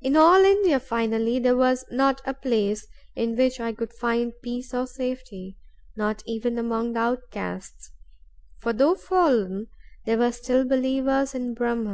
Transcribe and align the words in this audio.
In 0.00 0.16
all 0.16 0.42
India, 0.42 0.80
finally, 0.80 1.38
there 1.38 1.54
was 1.54 1.84
not 1.90 2.22
a 2.24 2.32
place 2.32 2.86
in 3.14 3.36
which 3.36 3.60
I 3.60 3.74
could 3.74 3.92
find 3.92 4.32
peace 4.42 4.72
or 4.72 4.86
safety—not 4.86 6.22
even 6.24 6.56
among 6.56 6.94
the 6.94 7.00
outcasts, 7.00 7.90
for, 8.62 8.72
though 8.72 8.94
fallen, 8.94 9.66
they 10.06 10.16
were 10.16 10.32
still 10.32 10.64
believers 10.66 11.34
in 11.34 11.52
Brahm. 11.52 11.82